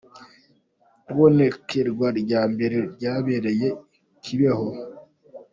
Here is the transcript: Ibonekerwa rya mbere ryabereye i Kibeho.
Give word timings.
Ibonekerwa 1.11 2.07
rya 2.21 2.41
mbere 2.53 2.77
ryabereye 2.93 3.67
i 4.15 4.17
Kibeho. 4.23 4.67